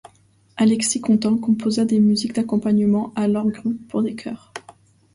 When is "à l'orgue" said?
3.15-3.61